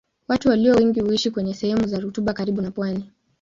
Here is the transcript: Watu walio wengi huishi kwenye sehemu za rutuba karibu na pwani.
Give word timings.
Watu 0.27 0.49
walio 0.49 0.73
wengi 0.75 0.99
huishi 0.99 1.31
kwenye 1.31 1.53
sehemu 1.53 1.87
za 1.87 1.99
rutuba 1.99 2.33
karibu 2.33 2.61
na 2.61 2.71
pwani. 2.71 3.09